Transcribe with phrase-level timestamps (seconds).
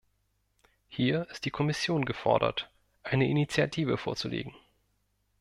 [0.89, 2.71] Hier ist die Kommission gefordert,
[3.03, 4.55] eine Initiative vorzulegen.